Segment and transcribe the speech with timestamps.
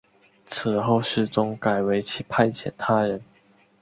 [0.47, 3.21] 此后世宗改为派遣他人。